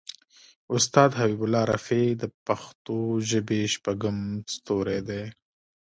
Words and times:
استاد 0.75 1.09
حبیب 1.19 1.41
الله 1.45 1.63
رفیع 1.73 2.07
د 2.21 2.23
پښتو 2.47 2.97
ژبې 3.29 3.61
شپږم 3.73 4.17
ستوری 4.55 4.99
دی. 5.07 5.23